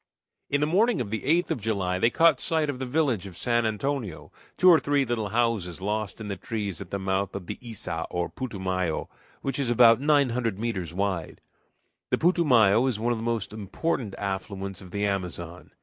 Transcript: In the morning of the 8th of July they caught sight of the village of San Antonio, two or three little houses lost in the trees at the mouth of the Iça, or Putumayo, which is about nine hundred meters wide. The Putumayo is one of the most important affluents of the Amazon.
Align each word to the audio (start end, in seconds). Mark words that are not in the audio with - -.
In 0.49 0.61
the 0.61 0.65
morning 0.65 0.99
of 0.99 1.11
the 1.11 1.21
8th 1.21 1.51
of 1.51 1.61
July 1.61 1.99
they 1.99 2.09
caught 2.09 2.41
sight 2.41 2.71
of 2.71 2.79
the 2.79 2.87
village 2.87 3.27
of 3.27 3.37
San 3.37 3.67
Antonio, 3.67 4.31
two 4.57 4.67
or 4.67 4.79
three 4.79 5.05
little 5.05 5.29
houses 5.29 5.79
lost 5.79 6.19
in 6.19 6.27
the 6.27 6.35
trees 6.35 6.81
at 6.81 6.89
the 6.89 6.97
mouth 6.97 7.35
of 7.35 7.45
the 7.45 7.57
Iça, 7.57 8.07
or 8.09 8.27
Putumayo, 8.27 9.09
which 9.43 9.59
is 9.59 9.69
about 9.69 10.01
nine 10.01 10.29
hundred 10.31 10.57
meters 10.57 10.91
wide. 10.91 11.39
The 12.09 12.17
Putumayo 12.17 12.87
is 12.87 12.99
one 12.99 13.11
of 13.13 13.19
the 13.19 13.23
most 13.23 13.53
important 13.53 14.15
affluents 14.17 14.81
of 14.81 14.89
the 14.89 15.05
Amazon. 15.05 15.69